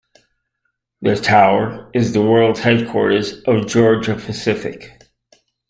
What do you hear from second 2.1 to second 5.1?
the world headquarters of Georgia-Pacific.